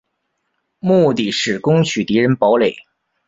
[0.79, 2.75] 目的是攻取敌人堡垒。